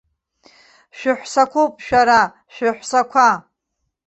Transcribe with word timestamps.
Шәыҳәсақәоуп 0.97 1.73
шәара, 1.85 2.21
шәыҳәсақәа. 2.53 3.29